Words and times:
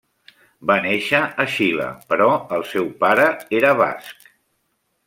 Va 0.69 0.77
néixer 0.85 1.19
a 1.43 1.47
Xile 1.57 1.91
però 2.15 2.31
el 2.59 2.67
seu 2.73 2.91
pare 3.05 3.31
era 3.61 3.79
basc. 3.85 4.31